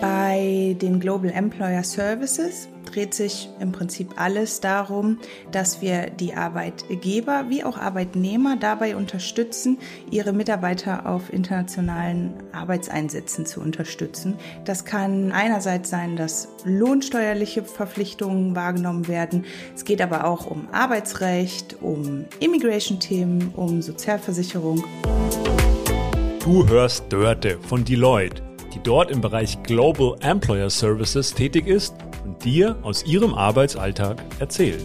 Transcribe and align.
Bei 0.00 0.76
den 0.80 1.00
Global 1.00 1.30
Employer 1.30 1.82
Services 1.82 2.68
dreht 2.84 3.14
sich 3.14 3.48
im 3.58 3.72
Prinzip 3.72 4.12
alles 4.16 4.60
darum, 4.60 5.18
dass 5.50 5.82
wir 5.82 6.10
die 6.10 6.34
Arbeitgeber 6.34 7.46
wie 7.48 7.64
auch 7.64 7.76
Arbeitnehmer 7.76 8.56
dabei 8.56 8.94
unterstützen, 8.94 9.78
ihre 10.10 10.32
Mitarbeiter 10.32 11.06
auf 11.06 11.32
internationalen 11.32 12.32
Arbeitseinsätzen 12.52 13.44
zu 13.44 13.60
unterstützen. 13.60 14.34
Das 14.64 14.84
kann 14.84 15.32
einerseits 15.32 15.90
sein, 15.90 16.16
dass 16.16 16.48
lohnsteuerliche 16.64 17.64
Verpflichtungen 17.64 18.54
wahrgenommen 18.54 19.08
werden. 19.08 19.44
Es 19.74 19.84
geht 19.84 20.00
aber 20.00 20.24
auch 20.24 20.46
um 20.46 20.68
Arbeitsrecht, 20.70 21.76
um 21.82 22.24
Immigration-Themen, 22.38 23.52
um 23.56 23.82
Sozialversicherung. 23.82 24.84
Du 26.40 26.66
hörst 26.68 27.12
Dörte 27.12 27.58
von 27.60 27.84
Deloitte, 27.84 28.47
die 28.78 28.82
dort 28.84 29.10
im 29.10 29.20
Bereich 29.20 29.62
Global 29.64 30.16
Employer 30.20 30.70
Services 30.70 31.34
tätig 31.34 31.66
ist 31.66 31.94
und 32.24 32.44
dir 32.44 32.76
aus 32.82 33.04
ihrem 33.04 33.34
Arbeitsalltag 33.34 34.18
erzählt. 34.38 34.84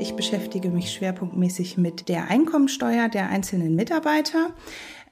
Ich 0.00 0.14
beschäftige 0.14 0.70
mich 0.70 0.92
schwerpunktmäßig 0.92 1.78
mit 1.78 2.08
der 2.08 2.30
Einkommensteuer 2.30 3.08
der 3.08 3.28
einzelnen 3.28 3.76
Mitarbeiter. 3.76 4.50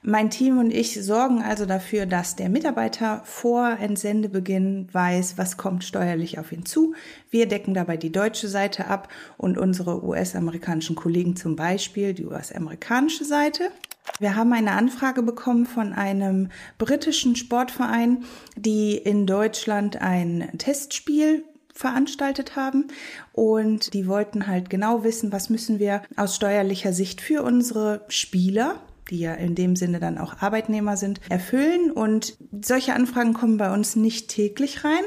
Mein 0.03 0.31
Team 0.31 0.59
und 0.59 0.73
ich 0.73 1.01
sorgen 1.05 1.41
also 1.41 1.67
dafür, 1.67 2.07
dass 2.07 2.35
der 2.35 2.49
Mitarbeiter 2.49 3.23
vor 3.25 3.77
Entsendebeginn 3.79 4.89
weiß, 4.91 5.39
was 5.39 5.57
kommt 5.57 5.85
steuerlich 5.85 6.41
auf 6.41 6.51
ihn 6.51 6.67
zu. 6.67 6.95
Wir 7.31 7.47
decken 7.47 7.75
dabei 7.75 7.97
die 7.97 8.11
deutsche 8.11 8.49
Seite 8.49 8.89
ab 8.89 9.09
und 9.37 9.57
unsere 9.57 10.05
US-amerikanischen 10.05 10.97
Kollegen 10.97 11.37
zum 11.37 11.55
Beispiel 11.55 12.13
die 12.13 12.27
US-amerikanische 12.27 13.25
Seite. 13.25 13.71
Wir 14.19 14.37
haben 14.37 14.53
eine 14.53 14.73
Anfrage 14.73 15.23
bekommen 15.23 15.67
von 15.67 15.93
einem 15.93 16.51
britischen 16.79 17.37
Sportverein, 17.37 18.25
die 18.57 18.97
in 18.97 19.27
Deutschland 19.27 20.01
ein 20.01 20.51
Testspiel 20.59 21.45
veranstaltet 21.75 22.55
haben 22.55 22.89
und 23.33 23.95
die 23.95 24.07
wollten 24.07 24.47
halt 24.47 24.69
genau 24.69 25.05
wissen, 25.05 25.33
was 25.33 25.49
müssen 25.49 25.79
wir 25.79 26.03
aus 26.17 26.37
steuerlicher 26.37 26.93
Sicht 26.93 27.21
für 27.21 27.43
unsere 27.43 28.05
Spieler 28.09 28.81
die 29.11 29.19
ja 29.19 29.35
in 29.35 29.55
dem 29.55 29.77
Sinne 29.77 30.01
dann 30.01 30.17
auch 30.17 30.41
Arbeitnehmer 30.41 30.97
sind, 30.97 31.21
erfüllen. 31.29 31.91
Und 31.91 32.37
solche 32.63 32.95
Anfragen 32.95 33.35
kommen 33.35 33.59
bei 33.59 33.73
uns 33.73 33.95
nicht 33.95 34.29
täglich 34.29 34.85
rein. 34.85 35.03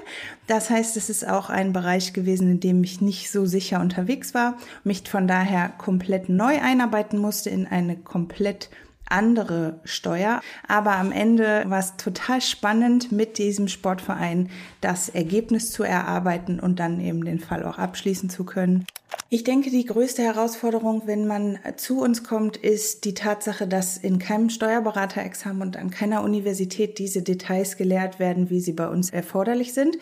Das 0.47 0.69
heißt, 0.69 0.95
es 0.95 1.09
ist 1.09 1.27
auch 1.27 1.49
ein 1.49 1.73
Bereich 1.73 2.13
gewesen, 2.13 2.51
in 2.51 2.59
dem 2.59 2.83
ich 2.83 3.01
nicht 3.01 3.31
so 3.31 3.45
sicher 3.45 3.81
unterwegs 3.81 4.33
war, 4.33 4.57
mich 4.83 5.09
von 5.09 5.27
daher 5.27 5.69
komplett 5.69 6.29
neu 6.29 6.61
einarbeiten 6.61 7.17
musste 7.17 7.49
in 7.49 7.65
eine 7.65 7.97
komplett 7.97 8.69
andere 9.09 9.79
Steuer. 9.83 10.41
Aber 10.67 10.95
am 10.97 11.11
Ende 11.11 11.63
war 11.67 11.79
es 11.79 11.97
total 11.97 12.41
spannend, 12.41 13.11
mit 13.11 13.37
diesem 13.37 13.67
Sportverein 13.67 14.49
das 14.81 15.09
Ergebnis 15.09 15.71
zu 15.71 15.83
erarbeiten 15.83 16.59
und 16.59 16.79
dann 16.79 16.99
eben 16.99 17.23
den 17.23 17.39
Fall 17.39 17.63
auch 17.63 17.77
abschließen 17.77 18.29
zu 18.29 18.43
können. 18.43 18.85
Ich 19.27 19.43
denke, 19.43 19.71
die 19.71 19.85
größte 19.85 20.21
Herausforderung, 20.21 21.03
wenn 21.07 21.25
man 21.25 21.57
zu 21.77 21.99
uns 21.99 22.23
kommt, 22.23 22.57
ist 22.57 23.05
die 23.05 23.15
Tatsache, 23.15 23.67
dass 23.67 23.97
in 23.97 24.19
keinem 24.19 24.51
Steuerberaterexamen 24.51 25.63
und 25.63 25.77
an 25.77 25.89
keiner 25.89 26.23
Universität 26.23 26.99
diese 26.99 27.23
Details 27.23 27.75
gelehrt 27.75 28.19
werden, 28.19 28.51
wie 28.51 28.59
sie 28.59 28.73
bei 28.73 28.87
uns 28.87 29.09
erforderlich 29.09 29.73
sind. 29.73 29.97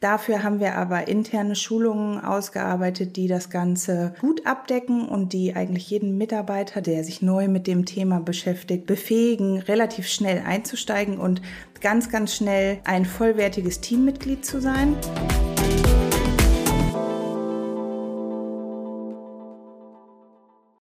Dafür 0.00 0.42
haben 0.42 0.60
wir 0.60 0.74
aber 0.76 1.08
interne 1.08 1.56
Schulungen 1.56 2.22
ausgearbeitet, 2.22 3.16
die 3.16 3.28
das 3.28 3.48
Ganze 3.48 4.14
gut 4.20 4.46
abdecken 4.46 5.08
und 5.08 5.32
die 5.32 5.56
eigentlich 5.56 5.88
jeden 5.88 6.18
Mitarbeiter, 6.18 6.82
der 6.82 7.02
sich 7.02 7.22
neu 7.22 7.48
mit 7.48 7.66
dem 7.66 7.86
Thema 7.86 8.20
beschäftigt, 8.20 8.86
befähigen, 8.86 9.58
relativ 9.58 10.06
schnell 10.06 10.42
einzusteigen 10.46 11.18
und 11.18 11.40
ganz, 11.80 12.10
ganz 12.10 12.36
schnell 12.36 12.78
ein 12.84 13.06
vollwertiges 13.06 13.80
Teammitglied 13.80 14.44
zu 14.44 14.60
sein. 14.60 14.94